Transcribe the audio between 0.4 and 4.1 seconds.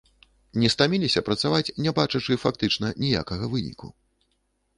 Не стаміліся працаваць, не бачачы фактычна ніякага выніку?